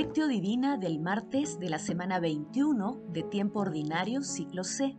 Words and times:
Lectio 0.00 0.28
Divina 0.28 0.78
del 0.78 0.98
martes 0.98 1.58
de 1.58 1.68
la 1.68 1.78
semana 1.78 2.20
21 2.20 3.02
de 3.12 3.22
tiempo 3.22 3.60
ordinario 3.60 4.22
ciclo 4.22 4.64
C. 4.64 4.96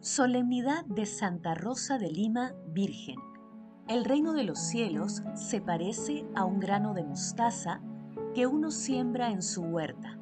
Solemnidad 0.00 0.86
de 0.86 1.04
Santa 1.04 1.54
Rosa 1.54 1.98
de 1.98 2.10
Lima, 2.10 2.54
Virgen. 2.68 3.16
El 3.88 4.06
reino 4.06 4.32
de 4.32 4.44
los 4.44 4.58
cielos 4.58 5.22
se 5.34 5.60
parece 5.60 6.24
a 6.34 6.46
un 6.46 6.60
grano 6.60 6.94
de 6.94 7.04
mostaza 7.04 7.82
que 8.34 8.46
uno 8.46 8.70
siembra 8.70 9.30
en 9.30 9.42
su 9.42 9.60
huerta. 9.64 10.18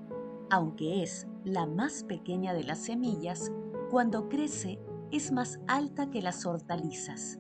Aunque 0.51 1.05
es 1.05 1.29
la 1.45 1.69
más 1.69 2.03
pequeña 2.03 2.53
de 2.53 2.65
las 2.65 2.81
semillas, 2.81 3.53
cuando 3.93 4.29
crece 4.29 4.81
es 5.13 5.31
más 5.31 5.61
alta 5.69 6.11
que 6.11 6.21
las 6.21 6.45
hortalizas. 6.47 7.39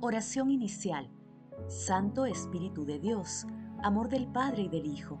Oración 0.00 0.52
inicial. 0.52 1.10
Santo 1.66 2.26
Espíritu 2.26 2.84
de 2.84 3.00
Dios, 3.00 3.44
amor 3.82 4.08
del 4.08 4.28
Padre 4.28 4.62
y 4.62 4.68
del 4.68 4.86
Hijo, 4.86 5.20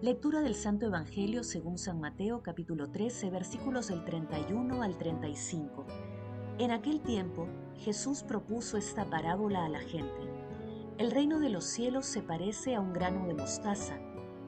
Lectura 0.00 0.42
del 0.42 0.54
Santo 0.54 0.86
Evangelio 0.86 1.42
según 1.42 1.76
San 1.76 1.98
Mateo 1.98 2.40
capítulo 2.40 2.88
13 2.88 3.30
versículos 3.30 3.88
del 3.88 4.04
31 4.04 4.80
al 4.80 4.96
35. 4.96 5.86
En 6.58 6.70
aquel 6.70 7.00
tiempo 7.00 7.48
Jesús 7.78 8.22
propuso 8.22 8.76
esta 8.76 9.10
parábola 9.10 9.64
a 9.64 9.68
la 9.68 9.80
gente. 9.80 10.20
El 10.98 11.10
reino 11.10 11.40
de 11.40 11.48
los 11.48 11.64
cielos 11.64 12.06
se 12.06 12.22
parece 12.22 12.76
a 12.76 12.80
un 12.80 12.92
grano 12.92 13.26
de 13.26 13.34
mostaza 13.34 13.98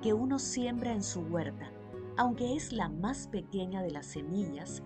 que 0.00 0.12
uno 0.12 0.38
siembra 0.38 0.92
en 0.92 1.02
su 1.02 1.22
huerta. 1.22 1.72
Aunque 2.16 2.54
es 2.54 2.72
la 2.72 2.88
más 2.88 3.26
pequeña 3.26 3.82
de 3.82 3.90
las 3.90 4.06
semillas, 4.06 4.84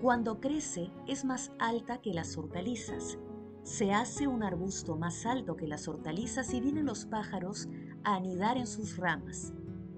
cuando 0.00 0.40
crece 0.40 0.90
es 1.06 1.26
más 1.26 1.52
alta 1.58 2.00
que 2.00 2.14
las 2.14 2.38
hortalizas. 2.38 3.18
Se 3.64 3.92
hace 3.92 4.26
un 4.28 4.42
arbusto 4.42 4.96
más 4.96 5.26
alto 5.26 5.56
que 5.56 5.66
las 5.66 5.88
hortalizas 5.88 6.54
y 6.54 6.62
vienen 6.62 6.86
los 6.86 7.04
pájaros 7.04 7.68
a 8.02 8.14
anidar 8.14 8.56
en 8.56 8.66
sus 8.66 8.96
ramas. 8.96 9.52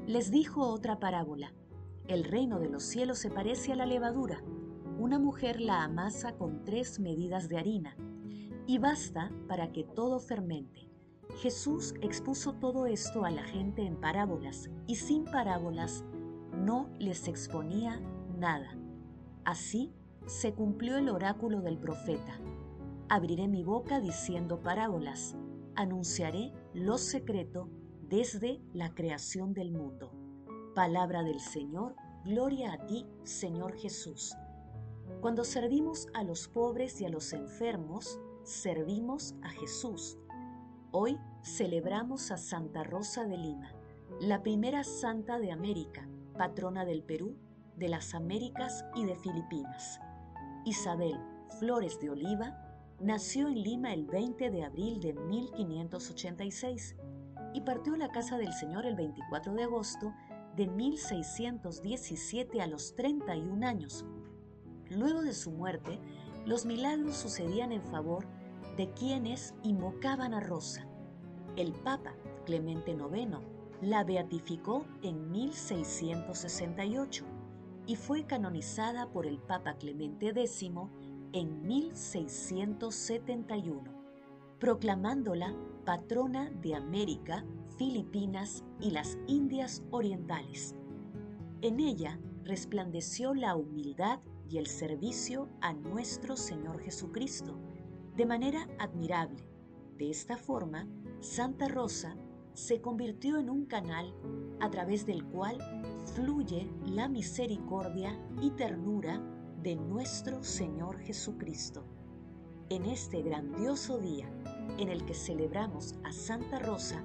Les 0.09 0.31
dijo 0.31 0.67
otra 0.67 0.99
parábola. 0.99 1.53
El 2.07 2.25
reino 2.25 2.59
de 2.59 2.71
los 2.71 2.83
cielos 2.83 3.19
se 3.19 3.31
parece 3.31 3.73
a 3.73 3.77
la 3.77 3.85
levadura. 3.85 4.43
Una 4.99 5.19
mujer 5.19 5.61
la 5.61 5.85
amasa 5.85 6.33
con 6.33 6.65
tres 6.65 6.99
medidas 6.99 7.51
de 7.51 7.59
harina 7.59 7.95
y 8.67 8.79
basta 8.79 9.31
para 9.49 9.71
que 9.71 9.85
todo 9.85 10.19
fermente. 10.19 10.89
Jesús 11.43 11.93
expuso 12.01 12.55
todo 12.55 12.87
esto 12.87 13.27
a 13.27 13.31
la 13.31 13.43
gente 13.43 13.83
en 13.83 14.01
parábolas 14.01 14.71
y 14.87 14.95
sin 14.95 15.27
parábolas 15.27 16.07
no 16.55 16.89
les 16.99 17.29
exponía 17.29 18.01
nada. 18.35 18.79
Así 19.45 19.93
se 20.25 20.55
cumplió 20.55 20.97
el 20.97 21.11
oráculo 21.11 21.61
del 21.61 21.77
profeta. 21.77 22.41
Abriré 23.11 23.47
mi 23.47 23.63
boca 23.63 24.01
diciendo 24.01 24.63
parábolas, 24.63 25.37
anunciaré 25.75 26.55
lo 26.73 26.97
secreto 26.97 27.69
desde 28.09 28.61
la 28.73 28.95
creación 28.95 29.55
del 29.55 29.71
mundo. 29.71 30.13
Palabra 30.75 31.23
del 31.23 31.41
Señor, 31.41 31.95
gloria 32.25 32.73
a 32.73 32.87
ti, 32.87 33.07
Señor 33.25 33.77
Jesús. 33.77 34.35
Cuando 35.21 35.45
servimos 35.45 36.09
a 36.15 36.23
los 36.23 36.49
pobres 36.49 37.01
y 37.01 37.05
a 37.05 37.09
los 37.09 37.33
enfermos, 37.33 38.19
servimos 38.45 39.35
a 39.43 39.51
Jesús 39.51 40.19
Hoy 40.91 41.19
celebramos 41.43 42.31
a 42.31 42.39
Santa 42.39 42.83
Rosa 42.83 43.27
de 43.27 43.37
Lima, 43.37 43.75
la 44.23 44.43
primera 44.43 44.85
santa 44.85 45.39
de 45.39 45.53
América, 45.53 46.09
patrona 46.39 46.87
del 46.87 47.03
Perú, 47.03 47.37
de 47.77 47.91
las 47.91 48.15
Américas 48.15 48.87
y 48.95 49.05
de 49.05 49.15
Filipinas. 49.15 50.01
Isabel 50.65 51.15
Flores 51.61 52.01
de 52.01 52.09
Oliva 52.09 52.57
nació 53.01 53.49
en 53.49 53.63
Lima 53.63 53.93
el 53.93 54.07
20 54.07 54.51
de 54.51 54.65
abril 54.65 54.99
de 55.01 55.13
1586 55.13 56.97
y 57.55 57.63
partió 57.63 57.95
a 57.95 57.99
la 57.99 58.11
casa 58.11 58.37
del 58.39 58.53
Señor 58.53 58.87
el 58.87 58.97
24 58.97 59.55
de 59.55 59.65
agosto 59.65 60.15
de 60.57 60.67
1617 60.67 62.61
a 62.61 62.67
los 62.67 62.95
31 62.97 63.67
años. 63.67 64.05
Luego 64.91 65.23
de 65.23 65.33
su 65.33 65.51
muerte, 65.51 65.99
los 66.47 66.67
milagros 66.67 67.17
sucedían 67.17 67.73
en 67.73 67.83
favor 67.83 68.27
de 68.77 68.93
quienes 68.93 69.55
invocaban 69.63 70.35
a 70.35 70.41
Rosa. 70.41 70.87
El 71.57 71.73
Papa 71.73 72.15
Clemente 72.47 72.93
IX 72.93 73.39
la 73.83 74.05
beatificó 74.05 74.87
en 75.03 75.31
1668 75.31 77.25
y 77.87 77.97
fue 77.97 78.25
canonizada 78.25 79.11
por 79.11 79.27
el 79.27 79.39
Papa 79.39 79.75
Clemente 79.79 80.29
X 80.29 80.63
en 81.33 81.67
1671, 81.67 83.98
proclamándola 84.59 85.55
patrona 85.85 86.51
de 86.63 86.75
América, 86.75 87.45
Filipinas 87.77 88.65
y 88.81 88.91
las 88.91 89.19
Indias 89.27 89.83
Orientales. 89.91 90.75
En 91.63 91.81
ella 91.81 92.21
resplandeció 92.45 93.35
la 93.35 93.55
humildad 93.57 94.21
y 94.49 94.59
el 94.59 94.67
servicio 94.67 95.49
a 95.61 95.73
nuestro 95.73 96.37
Señor 96.37 96.81
Jesucristo 96.81 97.59
de 98.17 98.27
manera 98.27 98.69
admirable. 98.79 99.45
De 99.97 100.11
esta 100.11 100.37
forma, 100.37 100.89
Santa 101.21 101.69
Rosa 101.69 102.17
se 102.55 102.81
convirtió 102.81 103.39
en 103.39 103.51
un 103.51 103.67
canal 103.67 104.13
a 104.61 104.71
través 104.71 105.07
del 105.07 105.25
cual 105.25 105.59
fluye 106.15 106.69
la 106.87 107.09
misericordia 107.09 108.19
y 108.41 108.51
ternura 108.51 109.21
de 109.63 109.77
nuestro 109.77 110.43
Señor 110.43 110.99
Jesucristo. 110.99 111.98
En 112.71 112.85
este 112.85 113.23
grandioso 113.23 113.97
día 113.97 114.31
en 114.77 114.91
el 114.91 115.07
que 115.07 115.15
celebramos 115.15 115.95
a 116.05 116.13
Santa 116.13 116.59
Rosa, 116.59 117.03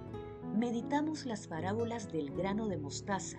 meditamos 0.58 1.26
las 1.26 1.48
parábolas 1.48 2.12
del 2.12 2.36
grano 2.36 2.68
de 2.68 2.78
mostaza 2.78 3.38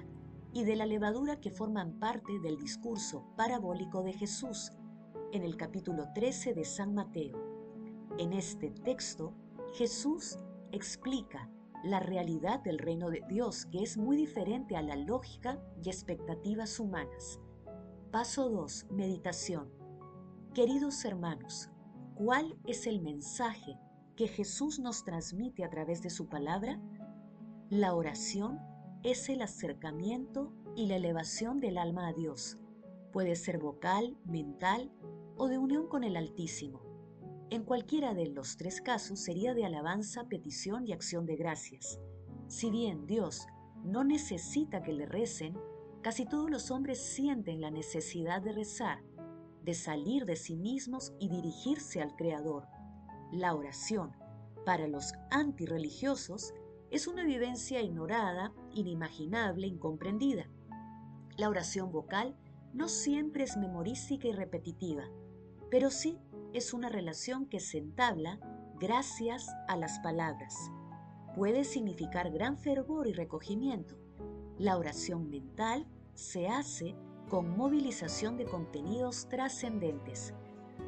y 0.55 0.65
de 0.65 0.75
la 0.75 0.87
levadura 0.87 1.39
que 1.39 1.51
forman 1.51 1.99
parte 1.99 2.39
del 2.39 2.57
discurso 2.57 3.27
parabólico 3.37 4.03
de 4.03 4.15
Jesús 4.15 4.73
en 5.33 5.43
el 5.43 5.59
capítulo 5.59 6.07
13 6.15 6.55
de 6.55 6.65
San 6.65 6.95
Mateo. 6.95 7.39
En 8.17 8.33
este 8.33 8.71
texto, 8.71 9.35
Jesús 9.75 10.39
explica 10.73 11.51
la 11.83 12.01
realidad 12.01 12.61
del 12.61 12.79
reino 12.79 13.11
de 13.11 13.23
Dios, 13.29 13.67
que 13.67 13.83
es 13.83 13.99
muy 13.99 14.17
diferente 14.17 14.77
a 14.77 14.83
la 14.83 14.97
lógica 14.97 15.59
y 15.83 15.91
expectativas 15.91 16.81
humanas. 16.81 17.39
Paso 18.11 18.49
2. 18.49 18.87
Meditación. 18.93 19.69
Queridos 20.55 21.05
hermanos, 21.05 21.69
¿cuál 22.15 22.57
es 22.67 22.87
el 22.87 23.01
mensaje 23.01 23.79
que 24.17 24.29
Jesús 24.29 24.79
nos 24.79 25.05
transmite 25.05 25.65
a 25.65 25.71
través 25.71 26.03
de 26.03 26.11
su 26.11 26.29
palabra? 26.29 26.81
La 27.71 27.95
oración 27.95 28.61
es 29.03 29.29
el 29.29 29.43
acercamiento 29.43 30.53
y 30.77 30.87
la 30.87 30.97
elevación 30.97 31.61
del 31.61 31.79
alma 31.79 32.09
a 32.09 32.13
Dios. 32.13 32.59
Puede 33.13 33.37
ser 33.37 33.59
vocal, 33.59 34.17
mental 34.25 34.93
o 35.37 35.49
de 35.49 35.59
unión 35.59 35.89
con 35.89 36.05
el 36.05 36.17
Altísimo. 36.17 36.81
En 37.51 37.65
cualquiera 37.65 38.15
de 38.15 38.27
los 38.27 38.57
tres 38.57 38.81
casos 38.81 39.21
sería 39.21 39.55
de 39.55 39.65
alabanza, 39.65 40.25
petición 40.25 40.87
y 40.87 40.93
acción 40.93 41.27
de 41.27 41.37
gracias. 41.37 42.00
Si 42.49 42.71
bien 42.71 43.06
Dios 43.06 43.47
no 43.85 44.05
necesita 44.05 44.83
que 44.83 44.93
le 44.93 45.06
recen, 45.06 45.56
casi 46.03 46.25
todos 46.25 46.50
los 46.50 46.71
hombres 46.71 46.99
sienten 46.99 47.61
la 47.61 47.71
necesidad 47.71 48.43
de 48.43 48.53
rezar, 48.53 49.03
de 49.64 49.75
salir 49.75 50.26
de 50.26 50.37
sí 50.37 50.56
mismos 50.56 51.12
y 51.19 51.28
dirigirse 51.28 52.02
al 52.02 52.14
Creador. 52.16 52.66
La 53.32 53.55
oración, 53.55 54.12
para 54.64 54.87
los 54.87 55.14
antirreligiosos, 55.31 56.52
es 56.90 57.06
una 57.06 57.25
vivencia 57.25 57.81
ignorada, 57.81 58.52
inimaginable, 58.72 59.66
incomprendida. 59.66 60.49
La 61.37 61.49
oración 61.49 61.90
vocal 61.90 62.37
no 62.72 62.88
siempre 62.88 63.44
es 63.44 63.56
memorística 63.56 64.28
y 64.28 64.32
repetitiva, 64.32 65.05
pero 65.70 65.90
sí 65.90 66.19
es 66.52 66.72
una 66.75 66.88
relación 66.88 67.46
que 67.46 67.58
se 67.58 67.78
entabla 67.78 68.38
gracias 68.78 69.49
a 69.66 69.76
las 69.76 69.99
palabras. 70.00 70.55
Puede 71.34 71.64
significar 71.64 72.31
gran 72.31 72.58
fervor 72.58 73.08
y 73.08 73.12
recogimiento. 73.12 73.96
La 74.58 74.76
oración 74.76 75.31
mental 75.31 75.87
se 76.12 76.46
hace 76.46 76.94
con 77.35 77.57
movilización 77.57 78.37
de 78.37 78.45
contenidos 78.45 79.27
trascendentes. 79.29 80.35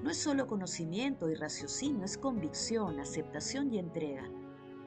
No 0.05 0.11
es 0.11 0.17
solo 0.17 0.47
conocimiento 0.47 1.29
y 1.29 1.35
raciocinio, 1.35 2.05
es 2.05 2.17
convicción, 2.17 3.01
aceptación 3.01 3.75
y 3.75 3.81
entrega. 3.81 4.31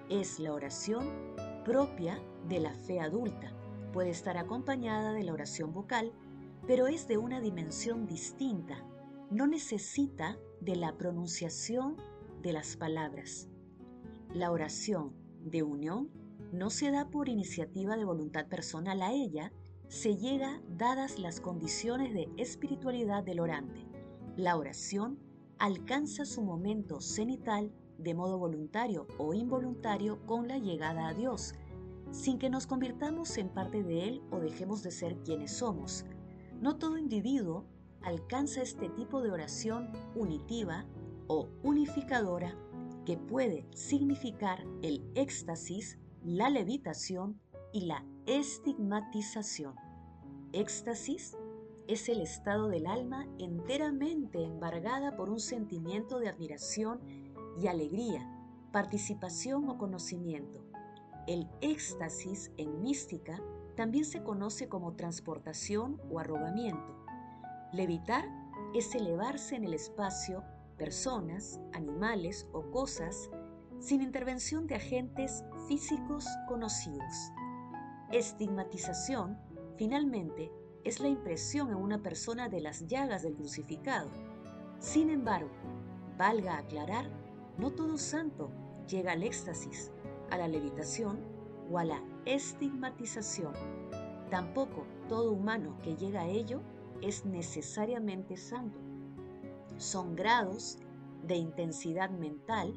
Es 0.08 0.40
la 0.40 0.54
oración 0.54 1.36
propia 1.66 2.18
de 2.48 2.62
la 2.62 2.74
fe 2.74 3.02
adulta. 3.02 3.52
Puede 3.92 4.10
estar 4.10 4.38
acompañada 4.38 5.12
de 5.12 5.26
la 5.26 5.34
oración 5.34 5.74
vocal 5.74 6.14
pero 6.66 6.88
es 6.88 7.10
de 7.10 7.18
una 7.18 7.42
dimensión 7.42 8.08
distinta. 8.08 8.86
No 9.30 9.46
necesita 9.46 10.38
de 10.62 10.78
la 10.78 10.96
pronunciación 10.98 11.98
de 12.42 12.54
las 12.54 12.78
palabras. 12.78 13.50
La 14.34 14.52
oración 14.52 15.14
de 15.42 15.64
unión 15.64 16.10
no 16.54 16.70
se 16.70 16.90
da 16.90 17.10
por 17.10 17.28
iniciativa 17.28 17.98
de 17.98 18.06
voluntad 18.06 18.48
personal 18.48 19.02
a 19.02 19.12
ella, 19.12 19.52
se 19.90 20.16
llega 20.18 20.62
dadas 20.78 21.18
las 21.18 21.42
condiciones 21.42 22.14
de 22.14 22.30
espiritualidad 22.38 23.24
del 23.24 23.40
orante. 23.40 23.88
La 24.38 24.56
oración 24.56 25.18
alcanza 25.58 26.26
su 26.26 26.44
momento 26.44 27.02
cenital 27.02 27.74
de 27.98 28.14
modo 28.14 28.38
voluntario 28.38 29.08
o 29.18 29.34
involuntario 29.34 30.24
con 30.28 30.48
la 30.48 30.60
llegada 30.60 31.08
a 31.08 31.16
Dios, 31.16 31.56
sin 32.12 32.38
que 32.38 32.52
nos 32.52 32.68
convirtamos 32.68 33.36
en 33.40 33.50
parte 33.50 33.84
de 33.84 34.08
Él 34.08 34.22
o 34.30 34.40
dejemos 34.40 34.84
de 34.84 34.92
ser 34.92 35.18
quienes 35.24 35.58
somos. 35.58 36.06
No 36.62 36.78
todo 36.78 37.00
individuo 37.00 37.66
alcanza 38.04 38.62
este 38.62 38.90
tipo 38.90 39.24
de 39.24 39.32
oración 39.32 39.92
unitiva 40.16 40.86
o 41.26 41.50
unificadora 41.64 42.56
que 43.06 43.18
puede 43.18 43.66
significar 43.74 44.64
el 44.84 45.04
éxtasis, 45.16 45.98
la 46.24 46.52
levitación 46.52 47.42
y 47.72 47.86
la 47.86 48.04
estigmatización. 48.26 49.76
Éxtasis 50.54 51.38
es 51.88 52.10
el 52.10 52.22
estado 52.22 52.68
del 52.68 52.88
alma 52.88 53.28
enteramente 53.38 54.44
embargada 54.44 55.16
por 55.16 55.30
un 55.30 55.40
sentimiento 55.40 56.20
de 56.20 56.30
admiración 56.30 57.00
y 57.60 57.68
alegría, 57.68 58.28
participación 58.72 59.70
o 59.70 59.78
conocimiento. 59.78 60.64
El 61.28 61.48
éxtasis 61.62 62.52
en 62.58 62.82
mística 62.82 63.42
también 63.76 64.06
se 64.06 64.24
conoce 64.24 64.68
como 64.68 64.96
transportación 64.96 66.02
o 66.12 66.20
arrobamiento. 66.20 66.96
Levitar 67.72 68.26
es 68.74 68.94
elevarse 68.96 69.56
en 69.56 69.64
el 69.64 69.74
espacio 69.74 70.44
personas, 70.78 71.60
animales 71.74 72.48
o 72.54 72.72
cosas 72.72 73.30
sin 73.80 74.02
intervención 74.02 74.68
de 74.68 74.76
agentes 74.76 75.44
físicos 75.68 76.26
conocidos. 76.48 77.32
Estigmatización, 78.12 79.38
finalmente, 79.78 80.52
es 80.84 81.00
la 81.00 81.10
impresión 81.10 81.70
en 81.70 81.76
una 81.76 82.02
persona 82.02 82.50
de 82.50 82.60
las 82.60 82.88
llagas 82.88 83.22
del 83.22 83.36
crucificado. 83.36 84.10
Sin 84.80 85.12
embargo, 85.12 85.52
valga 86.18 86.58
aclarar, 86.58 87.08
no 87.60 87.70
todo 87.70 87.98
santo 87.98 88.50
llega 88.88 89.12
al 89.12 89.22
éxtasis, 89.22 89.92
a 90.32 90.38
la 90.38 90.48
levitación 90.48 91.20
o 91.70 91.78
a 91.78 91.84
la 91.84 92.02
estigmatización. 92.26 93.54
Tampoco 94.32 94.88
todo 95.08 95.32
humano 95.32 95.78
que 95.84 95.96
llega 95.96 96.22
a 96.22 96.28
ello 96.28 96.62
es 97.02 97.26
necesariamente 97.26 98.38
santo. 98.38 98.80
Son 99.78 100.16
grados 100.16 100.80
de 101.28 101.36
intensidad 101.36 102.10
mental 102.10 102.74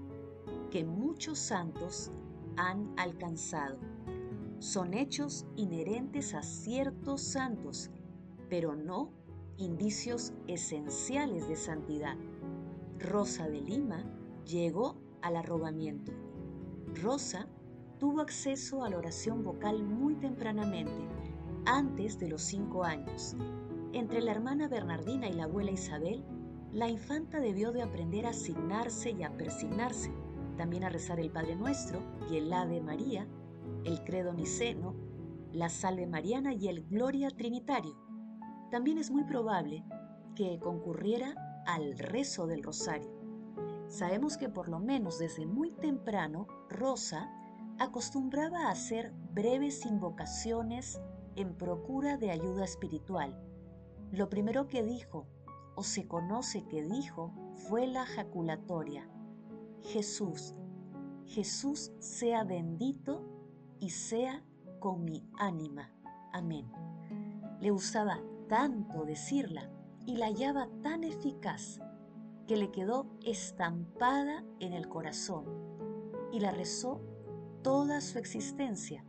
que 0.70 0.84
muchos 0.84 1.38
santos 1.38 2.10
han 2.56 2.92
alcanzado. 2.98 3.78
Son 4.62 4.94
hechos 4.94 5.44
inherentes 5.56 6.34
a 6.34 6.42
ciertos 6.44 7.20
santos, 7.20 7.90
pero 8.48 8.76
no 8.76 9.10
indicios 9.56 10.34
esenciales 10.46 11.48
de 11.48 11.56
santidad. 11.56 12.16
Rosa 12.96 13.48
de 13.48 13.60
Lima 13.60 14.04
llegó 14.46 15.02
al 15.20 15.34
arrobamiento. 15.34 16.12
Rosa 16.94 17.48
tuvo 17.98 18.20
acceso 18.20 18.84
a 18.84 18.90
la 18.90 18.98
oración 18.98 19.42
vocal 19.42 19.82
muy 19.82 20.14
tempranamente, 20.14 21.08
antes 21.66 22.20
de 22.20 22.28
los 22.28 22.42
cinco 22.42 22.84
años. 22.84 23.34
Entre 23.92 24.22
la 24.22 24.30
hermana 24.30 24.68
Bernardina 24.68 25.28
y 25.28 25.32
la 25.32 25.44
abuela 25.44 25.72
Isabel, 25.72 26.24
la 26.70 26.88
infanta 26.88 27.40
debió 27.40 27.72
de 27.72 27.82
aprender 27.82 28.26
a 28.26 28.30
asignarse 28.30 29.10
y 29.10 29.24
a 29.24 29.36
persignarse, 29.36 30.12
también 30.56 30.84
a 30.84 30.88
rezar 30.88 31.18
el 31.18 31.32
Padre 31.32 31.56
Nuestro 31.56 32.00
y 32.30 32.36
el 32.36 32.52
Ave 32.52 32.80
María, 32.80 33.26
el 33.84 34.04
Credo 34.04 34.32
Niceno, 34.32 34.94
la 35.52 35.68
Salve 35.68 36.06
Mariana 36.06 36.54
y 36.54 36.68
el 36.68 36.84
Gloria 36.86 37.30
Trinitario. 37.30 37.96
También 38.70 38.98
es 38.98 39.10
muy 39.10 39.24
probable 39.24 39.84
que 40.34 40.58
concurriera 40.58 41.34
al 41.66 41.98
rezo 41.98 42.46
del 42.46 42.62
rosario. 42.62 43.10
Sabemos 43.88 44.36
que 44.36 44.48
por 44.48 44.68
lo 44.68 44.78
menos 44.78 45.18
desde 45.18 45.46
muy 45.46 45.70
temprano 45.72 46.46
Rosa 46.70 47.30
acostumbraba 47.78 48.66
a 48.66 48.70
hacer 48.70 49.12
breves 49.34 49.84
invocaciones 49.84 51.00
en 51.36 51.54
procura 51.54 52.16
de 52.16 52.30
ayuda 52.30 52.64
espiritual. 52.64 53.38
Lo 54.10 54.28
primero 54.28 54.68
que 54.68 54.82
dijo, 54.82 55.26
o 55.74 55.82
se 55.82 56.06
conoce 56.06 56.64
que 56.68 56.82
dijo, 56.82 57.32
fue 57.68 57.86
la 57.86 58.06
jaculatoria. 58.06 59.08
Jesús, 59.82 60.54
Jesús 61.26 61.92
sea 61.98 62.44
bendito 62.44 63.31
y 63.82 63.90
sea 63.90 64.40
con 64.78 65.04
mi 65.04 65.28
ánima. 65.38 65.90
Amén. 66.32 66.70
Le 67.60 67.72
usaba 67.72 68.20
tanto 68.48 69.04
decirla 69.04 69.68
y 70.06 70.16
la 70.18 70.26
hallaba 70.26 70.68
tan 70.84 71.02
eficaz 71.02 71.80
que 72.46 72.56
le 72.56 72.70
quedó 72.70 73.08
estampada 73.24 74.44
en 74.60 74.72
el 74.72 74.88
corazón 74.88 75.46
y 76.30 76.38
la 76.38 76.52
rezó 76.52 77.00
toda 77.62 78.00
su 78.00 78.20
existencia. 78.20 79.04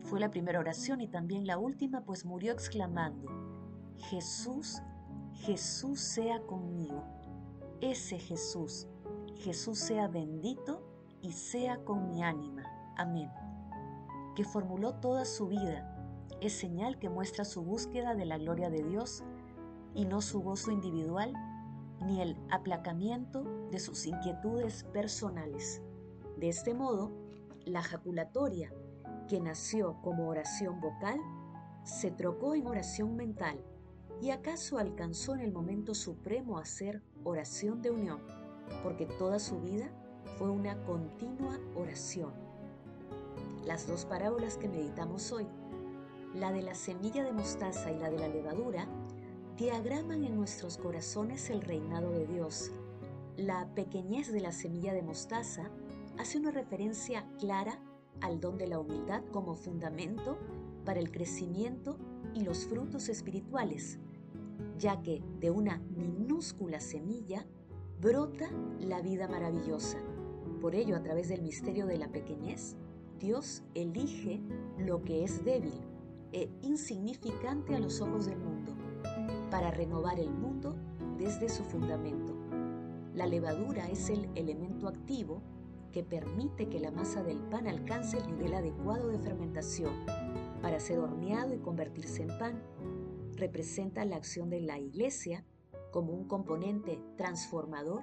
Fue 0.00 0.18
la 0.18 0.30
primera 0.30 0.58
oración 0.58 1.00
y 1.00 1.06
también 1.06 1.46
la 1.46 1.58
última, 1.58 2.04
pues 2.04 2.24
murió 2.24 2.52
exclamando, 2.52 3.28
Jesús, 4.10 4.82
Jesús 5.32 6.00
sea 6.00 6.40
conmigo. 6.42 7.04
Ese 7.80 8.18
Jesús, 8.18 8.88
Jesús 9.36 9.78
sea 9.78 10.08
bendito 10.08 10.82
y 11.20 11.30
sea 11.30 11.84
con 11.84 12.08
mi 12.08 12.24
ánima. 12.24 12.64
Amén. 12.96 13.30
Que 14.34 14.44
formuló 14.44 14.94
toda 14.94 15.24
su 15.24 15.48
vida, 15.48 15.88
es 16.40 16.52
señal 16.52 16.98
que 16.98 17.08
muestra 17.08 17.44
su 17.44 17.62
búsqueda 17.62 18.14
de 18.14 18.24
la 18.24 18.38
gloria 18.38 18.70
de 18.70 18.82
Dios 18.82 19.22
y 19.94 20.06
no 20.06 20.20
su 20.20 20.40
gozo 20.40 20.70
individual 20.70 21.32
ni 22.04 22.20
el 22.20 22.36
aplacamiento 22.50 23.44
de 23.70 23.78
sus 23.78 24.06
inquietudes 24.06 24.84
personales. 24.84 25.82
De 26.36 26.48
este 26.48 26.74
modo, 26.74 27.12
la 27.64 27.82
jaculatoria, 27.82 28.72
que 29.28 29.40
nació 29.40 30.00
como 30.02 30.28
oración 30.28 30.80
vocal, 30.80 31.20
se 31.84 32.10
trocó 32.10 32.54
en 32.54 32.66
oración 32.66 33.16
mental 33.16 33.64
y 34.20 34.30
acaso 34.30 34.78
alcanzó 34.78 35.34
en 35.34 35.40
el 35.40 35.52
momento 35.52 35.94
supremo 35.94 36.58
a 36.58 36.64
ser 36.64 37.02
oración 37.24 37.82
de 37.82 37.90
unión, 37.90 38.20
porque 38.82 39.06
toda 39.06 39.38
su 39.38 39.60
vida 39.60 39.90
fue 40.38 40.50
una 40.50 40.82
continua 40.84 41.58
oración. 41.76 42.32
Las 43.64 43.86
dos 43.86 44.04
parábolas 44.04 44.56
que 44.56 44.68
meditamos 44.68 45.30
hoy, 45.30 45.46
la 46.34 46.50
de 46.50 46.62
la 46.62 46.74
semilla 46.74 47.22
de 47.22 47.32
mostaza 47.32 47.92
y 47.92 47.98
la 47.98 48.10
de 48.10 48.18
la 48.18 48.28
levadura, 48.28 48.88
diagraman 49.56 50.24
en 50.24 50.34
nuestros 50.34 50.78
corazones 50.78 51.48
el 51.48 51.60
reinado 51.60 52.10
de 52.10 52.26
Dios. 52.26 52.72
La 53.36 53.72
pequeñez 53.74 54.32
de 54.32 54.40
la 54.40 54.50
semilla 54.50 54.92
de 54.92 55.02
mostaza 55.02 55.70
hace 56.18 56.38
una 56.38 56.50
referencia 56.50 57.24
clara 57.38 57.78
al 58.20 58.40
don 58.40 58.58
de 58.58 58.66
la 58.66 58.80
humildad 58.80 59.22
como 59.30 59.54
fundamento 59.54 60.38
para 60.84 60.98
el 60.98 61.12
crecimiento 61.12 61.98
y 62.34 62.42
los 62.42 62.66
frutos 62.66 63.08
espirituales, 63.08 64.00
ya 64.76 65.02
que 65.02 65.22
de 65.38 65.50
una 65.50 65.78
minúscula 65.96 66.80
semilla 66.80 67.46
brota 68.00 68.50
la 68.80 69.00
vida 69.00 69.28
maravillosa. 69.28 69.98
Por 70.60 70.74
ello, 70.74 70.96
a 70.96 71.02
través 71.02 71.28
del 71.28 71.42
misterio 71.42 71.86
de 71.86 71.98
la 71.98 72.08
pequeñez, 72.08 72.76
Dios 73.22 73.62
elige 73.76 74.40
lo 74.78 75.04
que 75.04 75.22
es 75.22 75.44
débil 75.44 75.80
e 76.32 76.50
insignificante 76.62 77.76
a 77.76 77.78
los 77.78 78.00
ojos 78.00 78.26
del 78.26 78.40
mundo, 78.40 78.74
para 79.48 79.70
renovar 79.70 80.18
el 80.18 80.32
mundo 80.32 80.74
desde 81.18 81.48
su 81.48 81.62
fundamento. 81.62 82.34
La 83.14 83.26
levadura 83.26 83.88
es 83.88 84.10
el 84.10 84.28
elemento 84.34 84.88
activo 84.88 85.40
que 85.92 86.02
permite 86.02 86.68
que 86.68 86.80
la 86.80 86.90
masa 86.90 87.22
del 87.22 87.38
pan 87.38 87.68
alcance 87.68 88.18
el 88.18 88.26
nivel 88.26 88.54
adecuado 88.54 89.06
de 89.06 89.20
fermentación 89.20 89.92
para 90.60 90.80
ser 90.80 90.98
horneado 90.98 91.54
y 91.54 91.58
convertirse 91.58 92.22
en 92.22 92.38
pan. 92.40 92.60
Representa 93.36 94.04
la 94.04 94.16
acción 94.16 94.50
de 94.50 94.62
la 94.62 94.80
iglesia 94.80 95.44
como 95.92 96.12
un 96.12 96.24
componente 96.26 96.98
transformador 97.16 98.02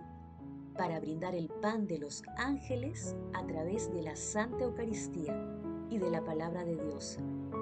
para 0.79 1.01
brindar 1.01 1.35
el 1.35 1.49
pan 1.49 1.87
de 1.87 1.97
los 1.97 2.23
ángeles 2.37 3.13
a 3.33 3.45
través 3.45 3.91
de 3.91 4.01
la 4.01 4.15
Santa 4.15 4.63
Eucaristía 4.63 5.35
y 5.89 5.97
de 5.97 6.09
la 6.09 6.23
palabra 6.23 6.63
de 6.63 6.77
Dios, 6.77 7.19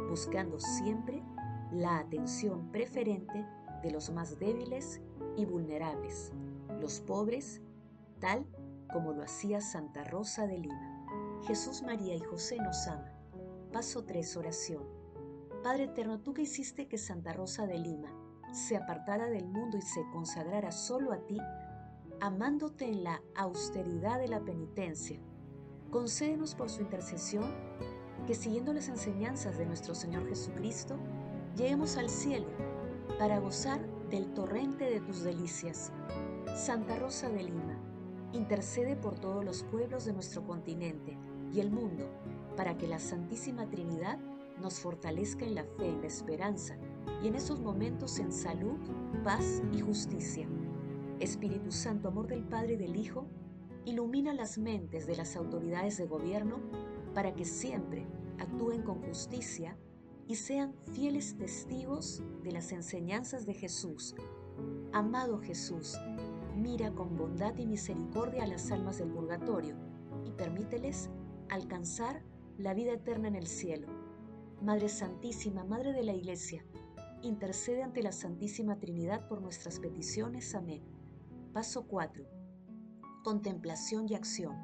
buscando 0.07 0.59
siempre 0.59 1.24
la 1.71 1.97
atención 1.97 2.71
preferente 2.71 3.43
de 3.81 3.89
los 3.89 4.12
más 4.12 4.38
débiles 4.38 5.01
y 5.36 5.45
vulnerables, 5.45 6.31
los 6.79 7.01
pobres, 7.01 7.59
tal 8.19 8.45
como 8.93 9.13
lo 9.13 9.24
hacía 9.24 9.62
Santa 9.62 10.03
Rosa 10.03 10.45
de 10.45 10.59
Lima. 10.59 11.41
Jesús, 11.47 11.81
María 11.81 12.13
y 12.13 12.19
José 12.19 12.57
nos 12.57 12.88
aman. 12.88 13.12
Paso 13.74 14.03
3, 14.05 14.38
oración. 14.38 14.83
Padre 15.63 15.86
Eterno, 15.86 16.19
tú 16.19 16.36
que 16.36 16.43
hiciste 16.43 16.88
que 16.88 17.00
Santa 17.00 17.33
Rosa 17.33 17.65
de 17.65 17.79
Lima 17.79 18.13
se 18.53 18.77
apartara 18.77 19.25
del 19.25 19.47
mundo 19.47 19.75
y 19.75 19.81
se 19.81 20.03
consagrara 20.13 20.71
solo 20.71 21.12
a 21.12 21.17
ti, 21.25 21.39
amándote 22.19 22.86
en 22.86 23.03
la 23.03 23.21
austeridad 23.36 24.19
de 24.19 24.27
la 24.27 24.41
penitencia, 24.41 25.19
concédenos 25.91 26.55
por 26.55 26.69
su 26.69 26.81
intercesión 26.81 27.45
que 28.25 28.36
siguiendo 28.36 28.74
las 28.74 28.89
enseñanzas 28.89 29.57
de 29.57 29.65
nuestro 29.65 29.95
Señor 29.95 30.27
Jesucristo, 30.27 30.97
lleguemos 31.55 31.97
al 31.97 32.09
cielo 32.09 32.47
para 33.17 33.39
gozar 33.39 33.79
del 34.09 34.33
torrente 34.33 34.86
de 34.86 35.00
tus 35.00 35.24
delicias. 35.24 35.91
Santa 36.55 36.95
Rosa 36.97 37.29
de 37.29 37.43
Lima, 37.43 37.79
intercede 38.33 38.95
por 38.95 39.19
todos 39.19 39.45
los 39.45 39.63
pueblos 39.63 40.05
de 40.05 40.13
nuestro 40.13 40.45
continente 40.45 41.17
y 41.53 41.59
el 41.59 41.71
mundo, 41.71 42.09
para 42.55 42.77
que 42.77 42.88
la 42.88 43.00
Santísima 43.00 43.69
Trinidad 43.69 44.19
nos 44.62 44.79
fortalezca 44.79 45.45
en 45.45 45.55
la 45.55 45.63
fe, 45.63 45.88
en 45.88 46.01
la 46.01 46.07
esperanza 46.07 46.75
y 47.24 47.27
en 47.27 47.36
esos 47.36 47.59
momentos 47.59 48.19
en 48.19 48.31
salud, 48.31 48.77
paz 49.24 49.62
y 49.71 49.81
justicia. 49.81 50.47
Espíritu 51.19 51.71
Santo, 51.71 52.09
amor 52.09 52.27
del 52.27 52.43
Padre 52.43 52.74
y 52.74 52.77
del 52.77 52.95
Hijo, 52.95 53.27
ilumina 53.86 54.33
las 54.33 54.57
mentes 54.57 55.07
de 55.07 55.15
las 55.15 55.36
autoridades 55.36 55.97
de 55.97 56.05
gobierno 56.05 56.59
para 57.13 57.33
que 57.33 57.45
siempre 57.45 58.05
actúen 58.38 58.83
con 58.83 59.01
justicia 59.01 59.77
y 60.27 60.36
sean 60.36 60.75
fieles 60.93 61.36
testigos 61.38 62.21
de 62.43 62.51
las 62.51 62.71
enseñanzas 62.71 63.45
de 63.45 63.53
Jesús. 63.53 64.13
Amado 64.91 65.39
Jesús, 65.39 65.97
mira 66.55 66.91
con 66.93 67.15
bondad 67.17 67.57
y 67.57 67.65
misericordia 67.65 68.43
a 68.43 68.47
las 68.47 68.71
almas 68.71 68.97
del 69.00 69.09
purgatorio 69.09 69.75
y 70.25 70.31
permíteles 70.31 71.09
alcanzar 71.50 72.24
la 72.57 72.74
vida 72.74 72.93
eterna 72.93 73.27
en 73.27 73.36
el 73.36 73.47
cielo. 73.47 73.88
Madre 74.62 74.89
Santísima, 74.89 75.63
Madre 75.63 75.93
de 75.93 76.03
la 76.03 76.13
Iglesia, 76.13 76.65
intercede 77.21 77.83
ante 77.83 78.03
la 78.03 78.12
Santísima 78.12 78.79
Trinidad 78.79 79.27
por 79.27 79.41
nuestras 79.41 79.79
peticiones. 79.79 80.53
Amén. 80.55 80.97
Paso 81.57 81.87
4. 81.87 82.23
Contemplación 83.23 84.07
y 84.07 84.13
acción. 84.13 84.55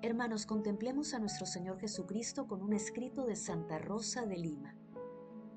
Hermanos, 0.00 0.46
contemplemos 0.46 1.12
a 1.12 1.18
nuestro 1.18 1.44
Señor 1.44 1.78
Jesucristo 1.78 2.46
con 2.46 2.62
un 2.62 2.72
escrito 2.72 3.26
de 3.26 3.36
Santa 3.36 3.78
Rosa 3.78 4.24
de 4.24 4.38
Lima. 4.38 4.74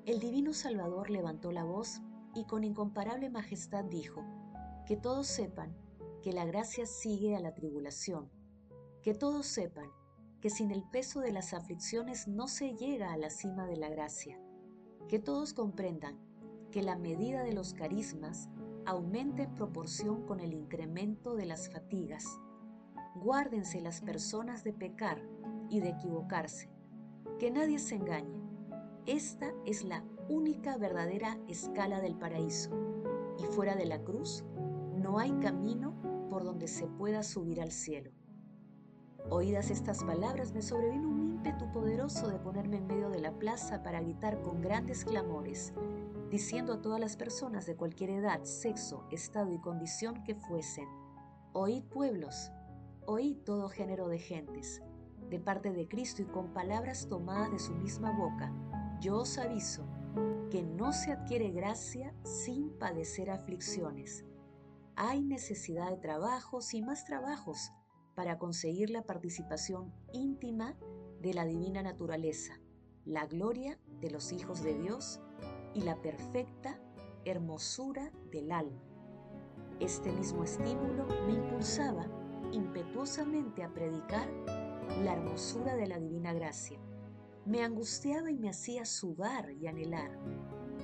El 0.04 0.20
Divino 0.20 0.52
Salvador 0.52 1.08
levantó 1.08 1.50
la 1.50 1.64
voz 1.64 2.02
y 2.34 2.44
con 2.44 2.62
incomparable 2.62 3.30
majestad 3.30 3.86
dijo, 3.86 4.22
que 4.84 4.98
todos 4.98 5.28
sepan 5.28 5.74
que 6.22 6.34
la 6.34 6.44
gracia 6.44 6.84
sigue 6.84 7.34
a 7.34 7.40
la 7.40 7.54
tribulación, 7.54 8.30
que 9.02 9.14
todos 9.14 9.46
sepan 9.46 9.88
que 10.42 10.50
sin 10.50 10.72
el 10.72 10.84
peso 10.90 11.20
de 11.20 11.32
las 11.32 11.54
aflicciones 11.54 12.28
no 12.28 12.48
se 12.48 12.76
llega 12.76 13.14
a 13.14 13.16
la 13.16 13.30
cima 13.30 13.66
de 13.66 13.78
la 13.78 13.88
gracia, 13.88 14.38
que 15.08 15.18
todos 15.18 15.54
comprendan 15.54 16.20
que 16.70 16.82
la 16.82 16.98
medida 16.98 17.44
de 17.44 17.54
los 17.54 17.72
carismas 17.72 18.50
aumenta 18.90 19.44
en 19.44 19.54
proporción 19.54 20.26
con 20.26 20.40
el 20.40 20.52
incremento 20.52 21.36
de 21.36 21.46
las 21.46 21.70
fatigas. 21.70 22.24
Guárdense 23.14 23.80
las 23.80 24.00
personas 24.00 24.64
de 24.64 24.72
pecar 24.72 25.22
y 25.68 25.78
de 25.78 25.90
equivocarse, 25.90 26.68
que 27.38 27.52
nadie 27.52 27.78
se 27.78 27.94
engañe. 27.94 28.42
Esta 29.06 29.52
es 29.64 29.84
la 29.84 30.04
única 30.28 30.76
verdadera 30.76 31.38
escala 31.46 32.00
del 32.00 32.16
paraíso, 32.16 32.70
y 33.38 33.44
fuera 33.44 33.76
de 33.76 33.86
la 33.86 34.02
cruz 34.02 34.44
no 34.96 35.20
hay 35.20 35.30
camino 35.34 35.94
por 36.28 36.42
donde 36.42 36.66
se 36.66 36.88
pueda 36.88 37.22
subir 37.22 37.60
al 37.60 37.70
cielo. 37.70 38.10
Oídas 39.28 39.70
estas 39.70 40.02
palabras, 40.02 40.52
me 40.52 40.62
sobrevino 40.62 41.08
un 41.08 41.20
ímpetu 41.20 41.70
poderoso 41.70 42.26
de 42.26 42.40
ponerme 42.40 42.78
en 42.78 42.88
medio 42.88 43.08
de 43.08 43.20
la 43.20 43.38
plaza 43.38 43.84
para 43.84 44.00
gritar 44.00 44.42
con 44.42 44.60
grandes 44.60 45.04
clamores, 45.04 45.74
diciendo 46.30 46.74
a 46.74 46.80
todas 46.82 47.00
las 47.00 47.16
personas 47.16 47.66
de 47.66 47.76
cualquier 47.76 48.10
edad, 48.10 48.44
sexo, 48.44 49.06
estado 49.10 49.52
y 49.52 49.60
condición 49.60 50.22
que 50.22 50.34
fuesen, 50.34 50.86
Oíd 51.52 51.82
pueblos, 51.82 52.52
oíd 53.06 53.38
todo 53.38 53.68
género 53.68 54.06
de 54.06 54.20
gentes, 54.20 54.82
de 55.30 55.40
parte 55.40 55.72
de 55.72 55.88
Cristo 55.88 56.22
y 56.22 56.26
con 56.26 56.52
palabras 56.52 57.08
tomadas 57.08 57.50
de 57.50 57.58
su 57.58 57.74
misma 57.74 58.16
boca, 58.16 58.54
yo 59.00 59.16
os 59.16 59.36
aviso 59.36 59.84
que 60.48 60.62
no 60.62 60.92
se 60.92 61.10
adquiere 61.10 61.50
gracia 61.50 62.14
sin 62.22 62.70
padecer 62.78 63.30
aflicciones. 63.30 64.24
Hay 64.94 65.24
necesidad 65.24 65.90
de 65.90 65.96
trabajos 65.96 66.72
y 66.72 66.82
más 66.82 67.04
trabajos 67.04 67.72
para 68.14 68.38
conseguir 68.38 68.90
la 68.90 69.02
participación 69.02 69.92
íntima 70.12 70.76
de 71.20 71.34
la 71.34 71.44
divina 71.44 71.82
naturaleza, 71.82 72.59
la 73.04 73.26
gloria 73.26 73.78
de 74.00 74.10
los 74.10 74.32
hijos 74.32 74.62
de 74.62 74.74
Dios 74.74 75.20
y 75.74 75.82
la 75.82 76.00
perfecta 76.00 76.80
hermosura 77.24 78.10
del 78.30 78.52
alma. 78.52 78.82
Este 79.78 80.12
mismo 80.12 80.44
estímulo 80.44 81.06
me 81.26 81.34
impulsaba 81.34 82.06
impetuosamente 82.52 83.62
a 83.62 83.72
predicar 83.72 84.28
la 85.02 85.12
hermosura 85.12 85.76
de 85.76 85.86
la 85.86 85.98
divina 85.98 86.32
gracia. 86.32 86.78
Me 87.46 87.62
angustiaba 87.62 88.30
y 88.30 88.36
me 88.36 88.50
hacía 88.50 88.84
sudar 88.84 89.50
y 89.52 89.66
anhelar. 89.66 90.18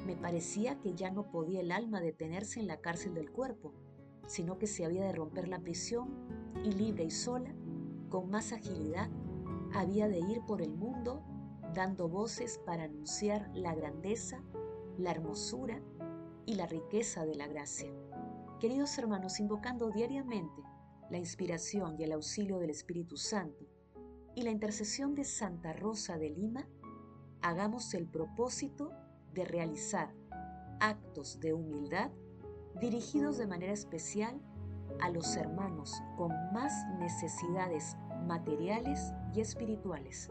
Me 0.06 0.16
parecía 0.16 0.80
que 0.80 0.94
ya 0.94 1.10
no 1.10 1.30
podía 1.30 1.60
el 1.60 1.72
alma 1.72 2.00
detenerse 2.00 2.60
en 2.60 2.68
la 2.68 2.80
cárcel 2.80 3.14
del 3.14 3.30
cuerpo, 3.30 3.74
sino 4.26 4.58
que 4.58 4.66
se 4.66 4.84
había 4.84 5.04
de 5.04 5.12
romper 5.12 5.48
la 5.48 5.60
prisión 5.60 6.08
y 6.64 6.72
libre 6.72 7.04
y 7.04 7.10
sola, 7.10 7.54
con 8.08 8.30
más 8.30 8.52
agilidad, 8.52 9.10
había 9.74 10.08
de 10.08 10.20
ir 10.20 10.40
por 10.46 10.62
el 10.62 10.74
mundo 10.74 11.22
dando 11.74 12.08
voces 12.08 12.58
para 12.64 12.84
anunciar 12.84 13.50
la 13.54 13.74
grandeza, 13.74 14.42
la 14.98 15.10
hermosura 15.10 15.80
y 16.46 16.54
la 16.54 16.66
riqueza 16.66 17.24
de 17.24 17.34
la 17.34 17.46
gracia. 17.46 17.92
Queridos 18.60 18.96
hermanos, 18.98 19.40
invocando 19.40 19.90
diariamente 19.90 20.62
la 21.10 21.18
inspiración 21.18 21.96
y 21.98 22.04
el 22.04 22.12
auxilio 22.12 22.58
del 22.58 22.70
Espíritu 22.70 23.16
Santo 23.16 23.66
y 24.34 24.42
la 24.42 24.50
intercesión 24.50 25.14
de 25.14 25.24
Santa 25.24 25.72
Rosa 25.72 26.18
de 26.18 26.30
Lima, 26.30 26.68
hagamos 27.42 27.94
el 27.94 28.06
propósito 28.06 28.92
de 29.34 29.44
realizar 29.44 30.14
actos 30.80 31.40
de 31.40 31.52
humildad 31.52 32.10
dirigidos 32.80 33.38
de 33.38 33.46
manera 33.46 33.72
especial 33.72 34.40
a 35.00 35.10
los 35.10 35.36
hermanos 35.36 35.92
con 36.16 36.32
más 36.52 36.72
necesidades 36.98 37.96
materiales 38.26 39.12
y 39.34 39.40
espirituales. 39.40 40.30